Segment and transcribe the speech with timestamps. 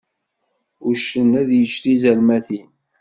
[0.89, 2.69] Uccen ad yečč tizermatin.